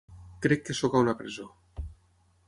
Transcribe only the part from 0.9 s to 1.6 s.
a una presó.